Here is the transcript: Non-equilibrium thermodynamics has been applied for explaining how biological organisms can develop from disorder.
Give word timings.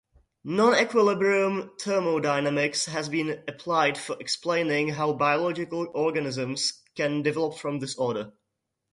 Non-equilibrium 0.45 1.73
thermodynamics 1.79 2.87
has 2.87 3.07
been 3.07 3.43
applied 3.47 3.99
for 3.99 4.17
explaining 4.19 4.89
how 4.89 5.13
biological 5.13 5.91
organisms 5.93 6.81
can 6.95 7.21
develop 7.21 7.59
from 7.59 7.77
disorder. 7.77 8.33